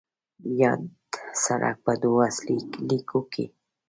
یاد 0.61 0.81
سړک 1.43 1.75
په 1.85 1.91
دوو 2.01 2.19
اصلي 2.29 2.57
لیکو 2.89 3.19
کې 3.33 3.45